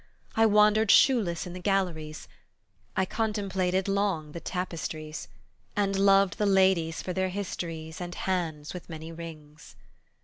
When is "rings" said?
9.11-9.75